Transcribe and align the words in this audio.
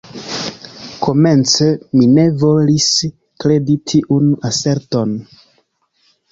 Komence 1.07 1.67
mi 1.99 2.07
ne 2.15 2.25
volis 2.45 2.89
kredi 3.45 3.79
tiun 3.95 4.35
aserton. 4.53 5.17